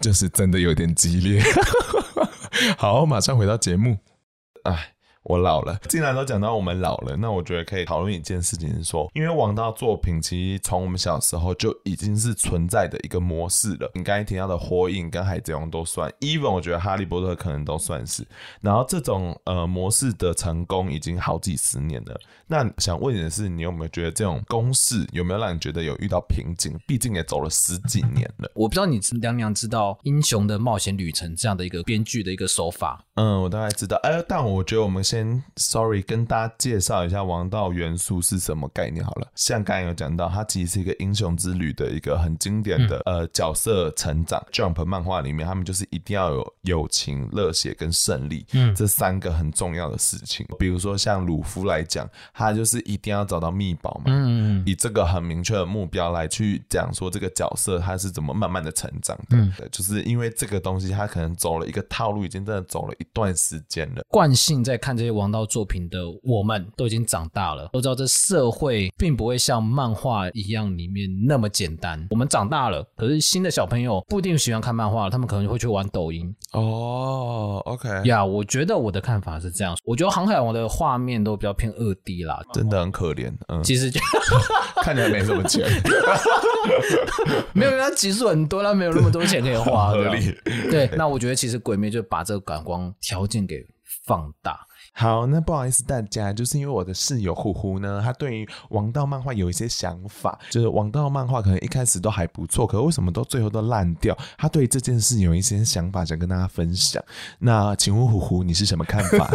[0.00, 1.42] 就是真的有点激烈。
[2.78, 3.98] 好，马上回到节目。
[4.64, 4.93] 哎，
[5.24, 5.78] 我老了。
[5.88, 13.90] 既然都讲到我们老了，那我觉得可以讨论一件事情，是说，因为王道作品其实从我们小时候就已经是存在的一个模式了。
[13.94, 18.26] 你刚才提到的《火影》跟《海贼王》都算，even 我觉得《哈利波特》可能都算是。
[18.60, 22.20] 然后这种呃模式的成功已经好几十年了。
[22.46, 26.78] 那想问你的是，你有没有觉得这种公式有没有让你觉得有遇到瓶颈？
[26.86, 28.50] 毕竟也走了十几年了。
[28.54, 33.02] 我不知道你娘娘知道《英雄的冒险旅程》这样的一个编剧的一个手法。
[33.14, 33.96] 嗯，我大概知道。
[34.02, 39.28] 哎，但我觉得我们先，sorry，跟大家介绍一下王道元素是什么概念好了。
[39.36, 44.44] 像刚才有讲到，它其实是一个英雄之旅的一个很经典的、嗯、呃角色成长。
[44.50, 50.44] Jump 漫画里面，他们就是一定要有友情、热血跟胜利，嗯，这三个很重要的事情。
[50.58, 59.36] 比如说像鲁夫来讲，他就是一定要找到秘宝嘛，嗯，以这个很明确的目标来去讲说这个角色他是怎么慢慢的成长的。
[59.36, 64.02] 嗯，就是因为这个东西，他可能走了一个套路，已经真的走了一段时间了。
[64.08, 72.06] 惯性在看这些王道作品的我们都已经长大了，都知道这社会并不会像漫画一样里面那么简单。
[72.10, 76.34] 我们长大了，可是新的小朋友不一定喜欢看漫画，他们可能会去玩抖音。
[76.52, 83.32] 哦，OK，呀，yeah, 我觉得我的看法是这样，我觉得航海王的画面都比较偏二 D 啦，真的很可怜。
[83.48, 84.00] 嗯，其实就
[84.82, 85.68] 看起来没什么钱，
[87.52, 89.90] 没有，他集数很多，他没有那么多钱可以花。
[89.94, 90.34] 合理。
[90.70, 93.64] 对，那我觉得其实鬼灭就把这个感光条件给
[94.06, 94.60] 放大。
[94.96, 104.16] 好，那不好意思大家，就是因为我的室友虎虎呢，他对于王道漫画有一些想法，就是王道漫画可能一开始都还不错，可为什么都最后都烂掉？
[104.38, 107.02] 他对这件事有一些想法想跟大家分享。
[107.40, 109.28] 那请问虎虎，你是什么看法？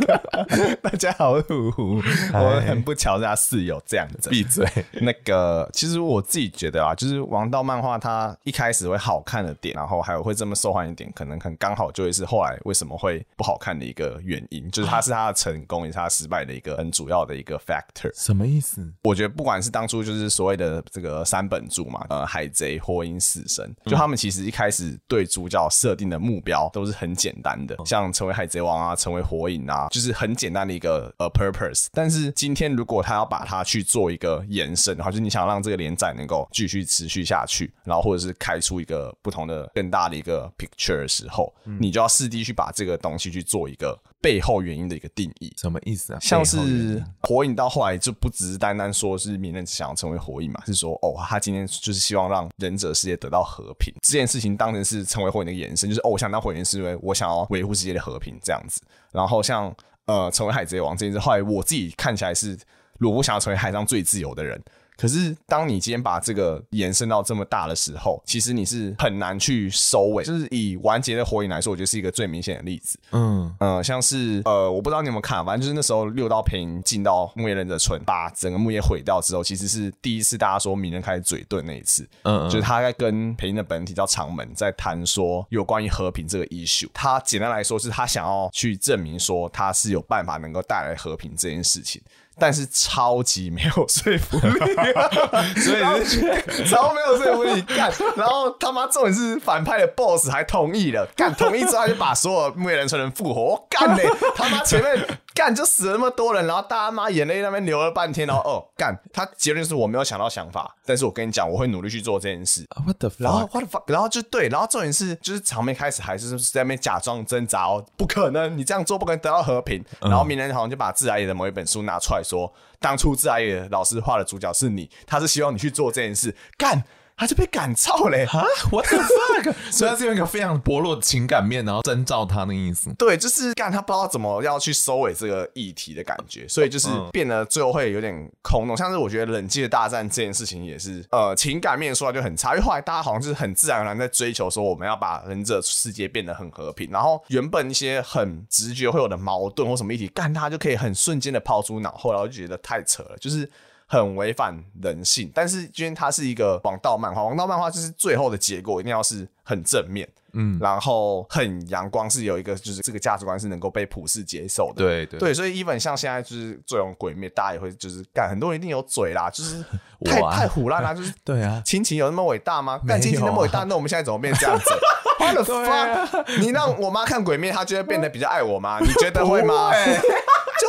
[0.82, 4.66] 大家好，虎虎，我很不瞧人家室友这样子，闭嘴。
[5.02, 14.66] 那个，其实我自己觉得啊，就是王道漫画它一开始会好看的点，然后还有会这么受欢迎点，可能很刚好就会是后来为什么会不好看的一个原因。
[14.78, 18.10] 就是他是他的成功，也是他失败的一个很主要的一个 factor。
[18.14, 18.80] 什么意思？
[19.02, 31.86] 我觉得不管是当初就是所谓的这个三本柱嘛，呃，海贼、火影、死神，就他们其实一开始对主角设定的目标都是很简单的，像成为海贼王啊，成为火影啊，就是很简单的一个呃 purpose。
[31.92, 43.98] 但是今天如果他要把它去做一个延伸，然后就是你想让这个连载能够继续持续下去，然后或者是开出一个不同的更大的一个 picture 的时候，你就要势必去把这个东西去做一个。
[44.20, 46.18] 背后原因的一个定义，什么意思啊？
[46.20, 58.80] 像是火影到后来就不只是单单说是鸣人想要成为火影嘛，是说哦，他今天就是希望让忍者世界得到和平这件事情当成是成为火影的延伸，就是哦，我想当火影是因为我想要维护世界的和平这样子。
[59.12, 59.74] 然后像
[60.06, 62.58] 呃，成为海贼王这件事，后来我自己看起来是，
[62.98, 64.60] 如果我想要成为海上最自由的人。
[65.00, 70.24] 可是，当你今天把这个延伸到这么大的时候，其实你是很难去收尾。
[70.24, 72.98] 就是以完结的火影来说，我觉得是一个最明显的例子。
[73.12, 82.02] 嗯嗯、呃，像是呃，我不知道你有没有看，反正就是那时候六道配音进到木叶忍者村，把整个木叶毁掉之后，其实是第一次大家说鸣人开始嘴遁那一次。
[82.24, 86.88] 嗯，嗯，就是他在跟配音的本体叫长门在谈说有关于和平这个 issue。
[86.92, 92.02] 他简单来说是他想要去证明说他是有办法能够带来和平这件事情。
[92.38, 94.58] 但是超级没有说服力，
[95.60, 97.92] 所以是超没有说服力干。
[98.16, 104.08] 然后他妈重点是反派的 boss 还同意了，干同意之后他就把所有木叶人成人复活，我干嘞！
[104.34, 105.06] 他妈前面。
[105.38, 112.66] 干就死了那么多人，然后大家妈眼泪那边流了半天，然后哦干，他结论是我没有想到想法，但是我跟你讲，我会努力去做这件事。
[112.84, 113.22] What the fuck？
[113.22, 113.84] 然后 What the fuck？
[113.86, 119.80] 然后就对，然后重点是就是场面开始还是在那边假装挣扎哦，不可能，你这样做不可能得到和平。
[120.00, 126.82] 然后鸣人好像就把自来也的某一本书拿出来说，当初自来也老师画的主角是你，他是希望你去做这件事，干。
[127.18, 128.24] 他就被赶超嘞！
[128.24, 129.52] 哈，What the fuck？
[129.72, 132.94] 所以他是用一个非常薄弱的情感面，然后征召他的意思。
[132.94, 138.76] 对，就是干他不知道怎么要去收尾这个议题的感觉，所以就是变得最后会有点空洞。
[138.76, 153.50] 像是我觉得忍界的大战这件事情也是，呃，情感面说来就很差，因为后来大家好像是很自然而然在追求说我们要把忍者世界变得很和平，然后原本一些很直觉会有的矛盾或什么议题，干他就可以很瞬间的抛出脑后，然后就觉得太扯了，就是。
[153.90, 169.64] 很违反人性，但是因为它是一个王道漫画，王道漫画就是最后的结果一定要是很正面，嗯，然后很阳光，是有一个就是这个价值观是能够被普世接受的，对对对，所以 even 像现在就是这种鬼灭，大家也会就是干，很多人一定有嘴啦，就是
[170.04, 172.78] 太哇太唬烂啦， 就是对啊，亲情有那么伟大吗？
[172.86, 174.64] 但亲情那么伟大，那我们现在怎么变这样子？
[175.18, 176.38] What the fuck？
[176.40, 178.78] 你让我妈看鬼灭，她就会变得比较爱我吗？
[178.80, 179.72] 你觉得会吗？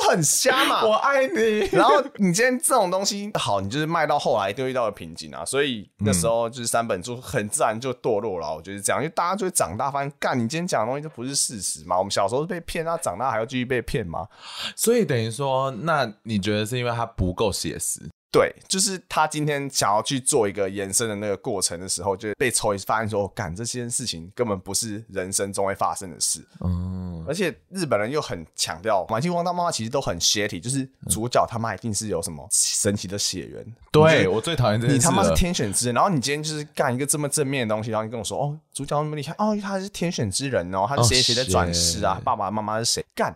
[0.09, 0.85] 很瞎嘛。
[0.85, 1.59] 我爱你。
[1.71, 8.55] 然后你今天这种东西好，你就是卖到后来就遇到了瓶颈啊，所以那时候就是三本书很自然就堕落了。
[8.55, 11.97] 我觉得这样，因为大家就会长大发现，干你今天讲的东西就不是事实嘛。
[11.97, 14.27] 我们小时候是被骗，那长大还要继续被骗吗？
[14.75, 18.01] 所以等于说，那你觉得是因为它不够写实？
[18.31, 26.45] 对，就是他今天想要去做一个延伸的那个过程的时候，就被抽一次发现说，干这些事情根本不是人生中会发生的事。
[26.63, 33.65] 嗯，而且日本人又很强调，满清王道漫画其实都很邪体，就是主角他妈一定是有什么神奇的血缘。
[33.91, 34.97] 对，我最讨厌这件事。
[34.97, 42.21] 你他妈是天选之人，然后你今天就是干一个这么正面的东西，然后你跟我说，哦，主角那么厉害，哦，他是天选之人哦，他是谁谁的转世啊？
[42.23, 43.03] 爸爸妈妈是谁？
[43.15, 43.35] 干。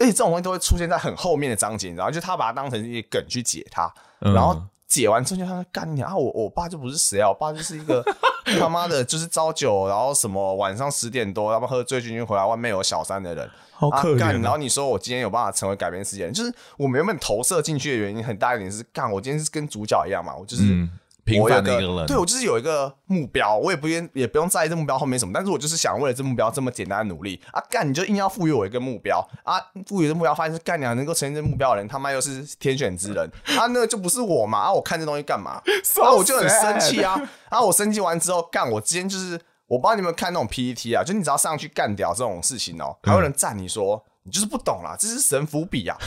[0.00, 8.04] 而且这种东西都会出现在很后面的章节，然后就他把它当成一个梗去解它，然后解完之后就他说干你啊，我我爸就不是谁啊，我爸就是一个
[8.58, 14.32] 他妈的，就是朝九，然后什么晚上十点多他们喝醉醺醺回来，外面有小三的人，好可怜、啊。
[14.42, 20.64] 然后你说我今天有办法成为改变世界人，就是我们原本投射进去的原因很大一点是干，我今天是跟主角一样嘛，我就是。
[20.64, 20.90] 嗯
[21.24, 27.62] 平凡的一个人，对，我就是有一个目标，我也不愿也不用在意这目标后面什么，但是我就是想为了这目标这么简单的努力啊！
[27.70, 29.54] 干，你就硬要赋予我一个目标啊！
[29.86, 33.66] 赋予这目标，发现是干娘能够实现这目标的人，他妈又是天选之人啊！
[33.68, 34.58] 那就不是我嘛！
[34.58, 35.62] 啊，我看这东西干嘛
[36.02, 37.20] 啊，我就很生气啊！
[37.50, 44.04] 啊，我生气完之后干，我今天就是我不知道你们看那种 PPT 啊，就你只要上去干掉这种事情哦、喔，还有人赞你说。
[44.24, 45.98] 你就是不懂啦，这是神伏笔呀！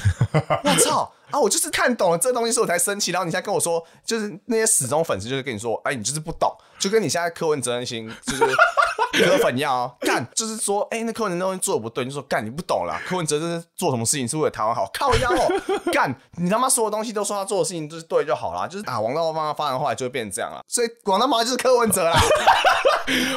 [0.63, 1.39] 我操啊！
[1.39, 3.11] 我就是看懂了这东西，所以我才生气。
[3.11, 6.49] 然后你现在跟我说，就是那些死忠粉丝，就是跟你说，哎，你就是不懂，
[6.85, 8.45] 就跟你现在柯文哲那心就是
[9.25, 9.91] 柯粉一样哦。
[10.05, 13.01] 干，就是说，哎，那柯文哲那东西做的不对，你就说干，你不懂啦。
[13.07, 14.87] 柯文哲这是做什么事情是为了台湾好？
[14.93, 15.61] 靠腰哦！
[15.91, 18.67] 干，你他妈所有东西都说他做的事情就是对就好啦。
[18.67, 20.61] 就是啊，王道漫画发展后来就会变成这样了。
[20.67, 22.15] 所以广大毛就是柯文哲啦。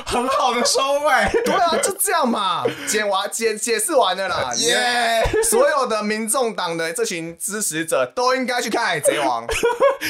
[0.06, 5.44] 很好的收尾，对啊，就这样嘛，解完解解释完了啦，耶、yeah！
[5.44, 9.46] 所有的民众党的这群支持者都应该去看《海贼王》，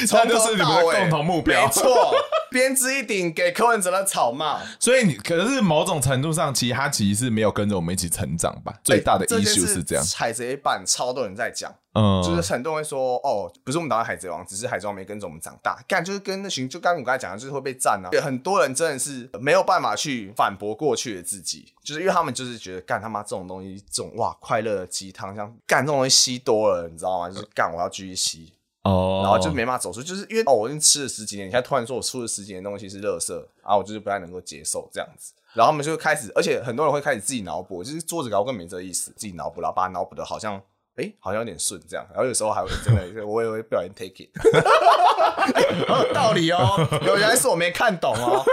[0.07, 2.15] 这就是你们的共同目标，没错，
[2.51, 4.59] 编织一顶给柯文哲的草帽。
[4.79, 8.73] 所以你可是某种程度上，其实他其实是没有跟着我们一起成长吧？
[8.83, 11.73] 最大的 issue 是这样，海贼版超多人在讲。
[11.93, 15.83] 嗯，就是很多人会说，哦，不是我们打海贼王，只是海贼王没跟着我们长大。
[15.87, 18.09] 干，就是跟那群，就刚刚我刚才讲的，就是会被赞啊。
[18.21, 27.27] 很多人真的是没有办法去反驳过去的自己，就是因为他们就是觉得，干他妈这种东西，这种哇快乐的鸡汤，像干这种东西吸多了，你知道吗？
[27.27, 28.53] 就是干我要继续吸
[28.89, 35.33] 哦，然后就没办法走出，就是因为哦，我已经吃了十几年，你现在突然说我吃了十几年东西是垃圾，啊我就是不太能够接受这样子。
[35.53, 40.61] 然后他们就开始，而且很多人会开始自己脑补，就是桌子搞更没这个意思，自己脑补，然后把脑补的好像。
[40.99, 46.87] 哎、欸，好像有点顺这样，然后有时候还会真的， 我也会不小心 take it，欸、好有道理哦。
[47.05, 48.43] 有原来是我没看懂哦，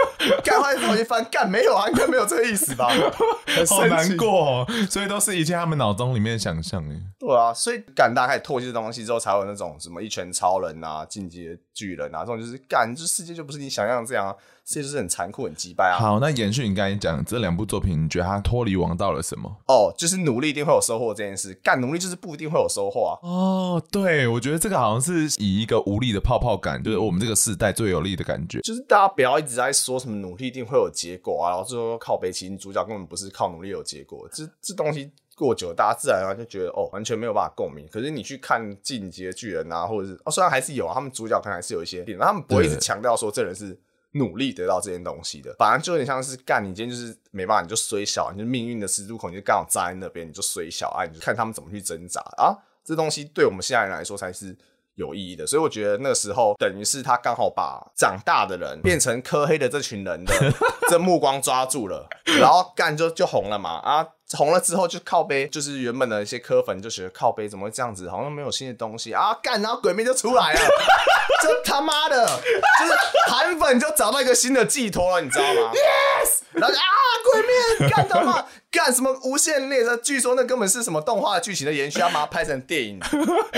[0.43, 2.89] 干坏事我一翻，干没有啊，应该没有这个意思吧？
[3.69, 6.95] 好难过哦，所以都是一切他们脑中里面的想象哎。
[7.19, 14.35] 对啊，所以干大概唾弃这东西之后，才有那种什么一拳超人啊、进击巨人啊，这种就是干，这世界就不是你想象的这样啊。
[14.69, 15.95] 这就是很残酷、很击败啊！
[15.97, 19.49] 好，那延续你刚才讲这两部作品，你觉得它脱离王道了什么？
[19.65, 21.53] 哦，就是努力一定会有收获这件事。
[21.63, 23.15] 干努力就是不一定会有收获啊！
[23.21, 28.59] 哦，对，我觉得这个好像是以一个无力的泡泡感，就是我们这个世代最有力的感觉。
[28.59, 34.27] 就是大家不要一直在说什么努力一定会有结果啊，然后最后靠北其实主角根本不是靠努力有结果。
[34.33, 37.87] 这这东西过久了，大家自然而然就觉得哦，完全没有办法共鸣。
[37.91, 43.79] 可是你去看《进击的巨人》啊，或者是哦，虽然还是有啊，他们主角可能还是有一些点，他们不会一直强调说这人是。
[44.13, 52.57] 努力得到这件东西的，反而就有点像是干，你今天就是没办法，你就衰小，你就命运的十字路口，你就刚好站在那边，你就衰小啊，你就看他们怎么去挣扎啊。
[52.83, 54.57] 这东西对我们现在人来说才是
[54.97, 60.33] 有意义的，所以我觉得那时候等于是他刚好把长大的人变成科黑的这群人的
[60.89, 62.07] 这目光抓住了，
[62.39, 64.05] 然后干就就红了嘛啊。
[64.33, 70.59] 红了之后就靠杯，就是原本的一些磕粉就觉得靠杯怎么会这样子，好像没有新的东西啊干，然后鬼灭就出来了，
[71.41, 72.93] 这他妈的，就是
[73.29, 76.83] 韩粉就找到一个新的寄托了，你知道吗？Yes，然后就啊
[77.31, 82.99] 鬼面干他妈干什么无限列车，据说那根本是什么动画剧情的延续，要把它拍成电影，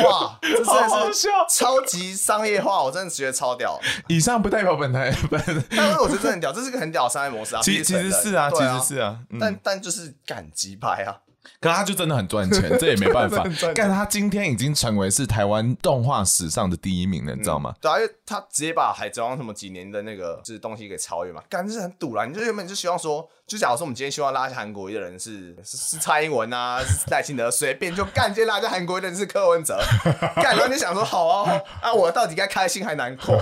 [0.04, 3.80] 哇，这真的是超级商业化，我真的觉得超屌。
[4.08, 11.18] 以上不代表本台本，但是我觉得真的很屌，这是个很屌的商业模式啊，其其实是啊，其实是啊，但但就是赶集拍啊！
[11.62, 13.44] 可他就真的很赚钱，这也没办法。
[13.76, 17.72] 但他今天已经成为是台湾动画史上的第一名了，你知道吗？
[17.72, 22.26] 嗯、对啊，因为他直接把海贼王什么几年的那个就是东西给超越嘛，干这是很堵啦。
[22.26, 29.80] 你就原本就希望说，就假如说我们今天希望拉下韩国瑜的人是是，是蔡英文啊，赖清德，随便就干，今天拉下韩国瑜的人是柯文哲，
[30.36, 33.38] 干，然后你想说好啊，啊，我到底该开心还难过？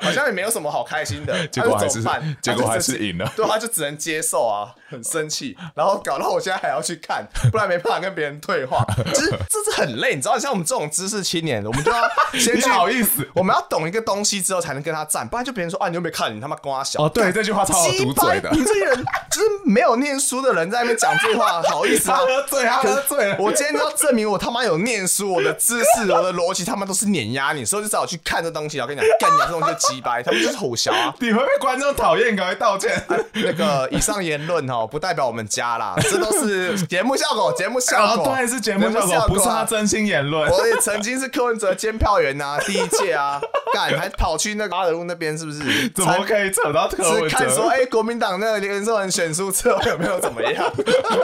[0.00, 2.02] 好像也没有什么好开心的， 结果还是
[2.40, 7.26] 结果还是赢了，对，他就只能接受啊，很生气，然后搞到我现在还要去看。
[7.50, 8.84] 不然没办法跟别人对话。
[9.14, 17.02] 其实这是很累，你知道，像我们这种知识青年，我们就要先去好意思，我们要懂一个东西之后才能跟他站，不然就别人说啊，你又没看，你他妈瓜小。
[17.02, 18.50] 哦，对，这句话超好毒嘴的。
[18.52, 18.96] 你这些人
[19.30, 22.18] 就是没有念书的人在那边讲这句话，好意思啊？
[22.18, 23.36] 喝醉，他喝醉了。
[23.38, 28.80] 我今天就要证明我他妈有念书，我的知识、我的逻辑他妈都是碾压你，所以就只好去看这东西。
[28.80, 31.14] 我跟你讲，干你这东西就鸡掰，他们就是虎小啊！
[31.20, 33.02] 你会被观众讨厌，赶快道歉。
[33.32, 40.48] 那个以上言论哈，不代表我们家啦，这都是节目效果，节目效果，对，是节目效果，不是他真心言论。
[40.50, 43.40] 我也曾经是柯文哲监票员呐， 第一届啊，
[43.72, 45.88] 干还跑去那个八德路那边，是不是？
[45.90, 47.28] 怎么可以扯到柯文哲？
[47.28, 50.72] 是看说，哎，国民党那个连胜文选书之后有没有怎么样？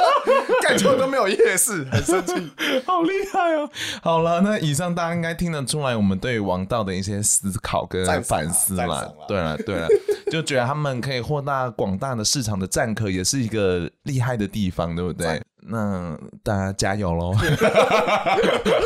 [0.62, 2.32] 感觉都没有夜市，很生气，
[2.86, 3.68] 好厉害哦！
[4.02, 9.08] 好了，那以上大家应该听得出来，我们对王道的一些思考跟反思啦。
[9.28, 9.88] 对了，对了，
[10.30, 15.40] 就觉得他们可以获大广大的市场的认可，也是一个厉害的地方，对不对？
[15.66, 17.32] 那大家加油喽！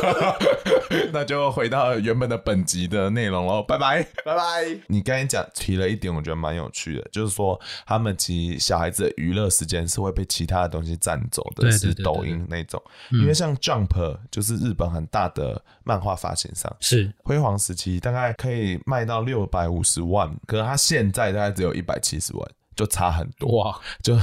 [1.11, 4.63] 那就回到原本的本集的内容喽，拜拜拜拜。
[4.87, 12.81] 你刚才讲提了一点，我觉得蛮有趣的，就是说他们其实小孩子的娱乐时间是会被其他的东西占走的，是抖音那种。
[13.11, 22.49] 因为像 Jump 就是日本很大的漫画发行商，是辉煌时期大概可以卖到六百五十万，可是他现在大概只有一百七十万。
[22.79, 23.77] 就差很多哇！
[24.01, 24.17] 就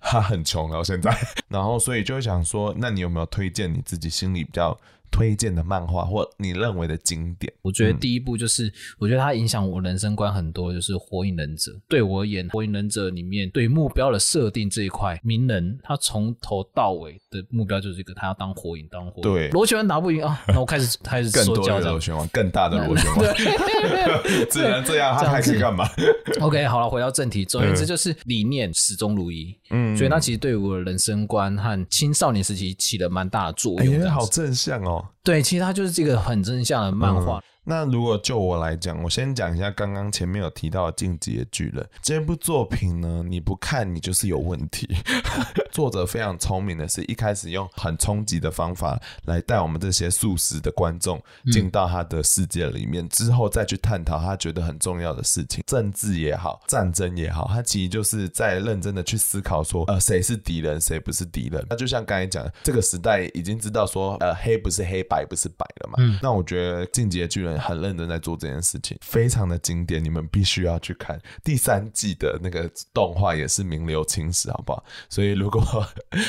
[0.00, 4.76] 他很穷了现在， 然后所以就会想说，那你有没有推荐你自己心里比较
[5.10, 11.72] 推荐的漫画或你认为的经典，我觉得第一部就是，嗯、我觉得它影响我人生观很多，就是《火影忍者》。
[11.88, 19.22] 对我而言，《火影忍者》里面对目标的设定这一块，鸣人他从头到尾的目标就是一个，他要当火影，当火影。
[19.22, 23.34] 对，螺旋丸打不赢啊，那我开始 开始说教的螺旋丸，更大的螺旋丸，
[24.50, 25.88] 只能这样，他还可以干嘛？
[26.40, 29.56] OK，好了，回到正题，总而言之就是理念始终如一。
[29.70, 34.02] 嗯，所以那其实对我的人生观和青少年时期起了蛮大的作用。
[34.02, 34.99] 哎，好正向哦。
[35.22, 37.38] 对，其实它就是这个很真相的漫画。
[37.38, 44.88] 嗯那如果就我来讲，我先讲一下刚刚前面有提到的《进击的巨人》这部作品呢，你不看你就是有问题。
[45.70, 61.64] 作者非常聪明的是，一开始用很冲击的方法来带我们这些素食的观众进到他的世界里面，嗯、之后再去探讨他觉得很重要的事情，政治也好，战争也好，他其实就是在认真的去思考说，呃，谁是敌人，谁不是敌人。
[61.70, 65.94] 那就像刚才讲的，这个时代已经知道说，呃，黑不是黑，白不是白了嘛。
[65.98, 74.82] 嗯、那我觉得《进击的巨人》很认真在做这件事情，非常的经典，你们必须要去看第三季的那个动画，也是名留青史，好不好？
[75.08, 75.62] 所以如果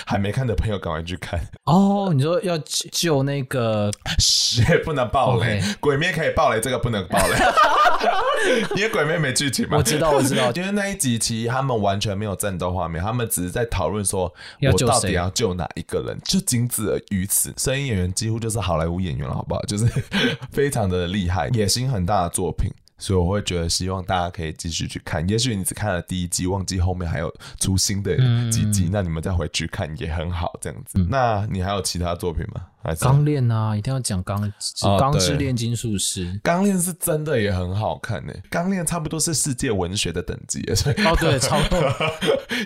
[0.06, 2.12] 还没看的朋友，赶快去看哦。
[2.14, 2.58] 你说要
[2.92, 7.36] 救那个， 谁不能爆雷.鬼灭可以爆雷，这个不能爆雷，
[8.76, 9.78] 因为鬼灭没剧情嘛。
[9.78, 17.54] 我知道，我知道，因为那一集其实他们完全没有战斗画面，他们只是在讨论说，我到底要救哪一个人，就仅止于此。
[17.58, 19.62] 声音演员几乎就是好莱坞演员了，好不好？
[19.64, 19.86] 就是
[20.52, 21.50] 非常的厉害。
[21.50, 25.28] 野心很大的作品，所以我会觉得希望大家可以继续去看。
[25.28, 28.16] 也许你只看了第一季，忘记后面还有出新的
[28.50, 30.58] 几集，嗯、那你们再回去看也很好。
[30.62, 32.68] 这样子，嗯、那你还有其他作品吗？
[33.00, 34.54] 钢炼啊，一定要讲钢
[35.00, 36.40] 钢之炼金术师。
[36.44, 38.34] 钢炼是真的也很好看呢。
[38.50, 41.80] 钢炼差不多是世界文学的等级，所以哦对，超 多。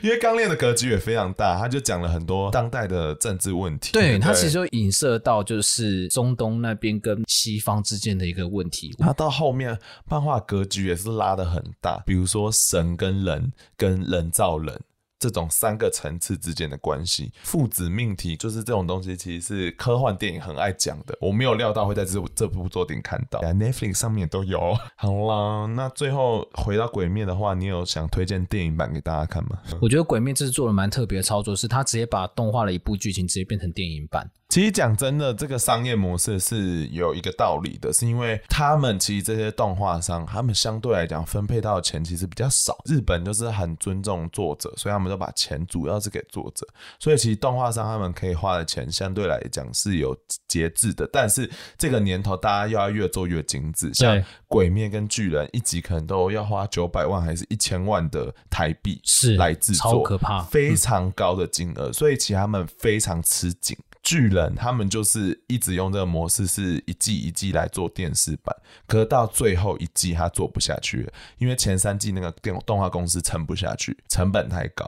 [0.03, 3.91] 因为钢炼的格局也非常大，他就讲了很多当代的政治问题。
[3.91, 8.93] 对，他其实就影射到就是中东那边跟西方之间的一个问题。
[8.99, 9.77] 他到后面
[10.09, 14.79] 漫画格局也是拉的很大，比如说神跟人跟人造人。
[15.19, 21.17] 这种三个层次之间的关系，父子命题，就是这种东西，其实是科幻电影很爱讲的。
[21.21, 24.75] 我没有料到会在这这部作品看到，Netflix 上面都有。
[24.97, 29.57] 好啦，那最后回到《鬼灭》的话，你有想推荐电影版给大家看吗？
[29.81, 34.29] 我觉得《鬼灭》这次做了蛮特别的操作，是他直接把动画的一部剧情直接变成电影版。
[34.49, 42.77] 其实讲真的，这个商业模式是有一个道理的，是因为他们其实这些动画商，他们相对来讲分配到的钱其实比较少。
[42.85, 46.67] 日本就是很尊重作者，所以他们都把钱主要是给作者，
[46.99, 50.15] 所以其实动画商他们可以花的钱相对来讲是有
[50.47, 51.07] 节制的。
[51.11, 54.15] 但是这个年头，大家又要越做越精致，像
[54.47, 63.77] 《鬼灭》跟《巨人》一集可能都要花九百万还是一千万的台币是来制作，超可怕，非常高的金额，所以其实他们非常吃紧。
[64.05, 74.85] 巨人他们就是一直用这个模式，是一季一季来做电视版，可是到最后一季他做不下去了，因为前三季那个电动画公司撑不下去，成本太高，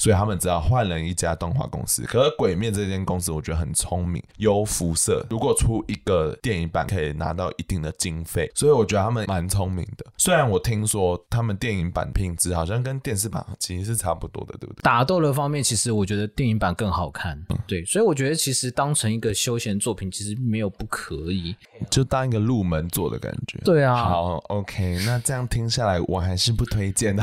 [0.00, 2.02] 所以他们只要换了一家动画公司。
[2.04, 5.24] 可是《鬼灭》这间公司，我觉得很聪明，有辐射。
[5.28, 10.06] 如果出一个电影版，可以拿到一定的经费，所以我觉得他们蛮聪明的。
[10.16, 14.80] 虽然我听说他们电影版品质好像跟电视版其实是差不多的，对不对？
[14.82, 17.38] 打斗的方面，其实我觉得电影版更好看。
[17.50, 21.54] 嗯、对，所以我觉得其实当成一个休闲作品，其实没有不可以，
[21.90, 23.58] 就当一个入门做的感觉。
[23.64, 23.94] 对啊。
[23.96, 27.22] 好，OK，那这样听下来，我还是不推荐的。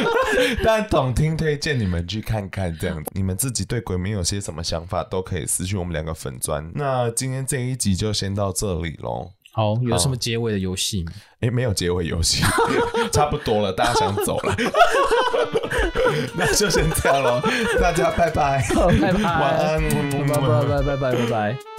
[0.64, 6.70] 但总听推荐你们去看看，这样子，你们自己对鬼灭有些什么想法，都可以私讯我们两个粉砖。
[6.74, 9.30] 那今天这一集就先到这里喽。
[9.54, 11.12] 好，有什么结尾的游戏吗？
[11.40, 12.42] 哎、欸，没有结尾游戏，
[13.12, 14.56] 差不多了，大家想走了，
[16.34, 17.40] 那就先这样喽，
[17.78, 19.82] 大家拜拜，拜拜，晚安，
[20.26, 21.71] 拜拜拜拜拜拜拜。